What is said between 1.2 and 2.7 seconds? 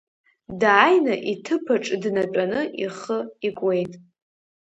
иҭыԥаҿ днатәаны